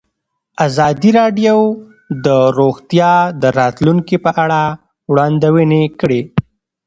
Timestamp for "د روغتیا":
2.25-3.13